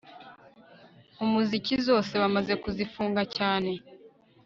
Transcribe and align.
umuziki 1.23 1.73
zose 1.87 2.13
bamaze 2.21 2.53
kuzifunga 2.63 3.21
cyane 3.35 3.71